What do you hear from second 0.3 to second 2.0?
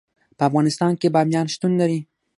په افغانستان کې بامیان شتون لري.